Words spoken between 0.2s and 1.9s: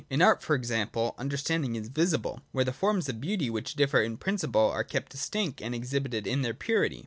for example, understanding is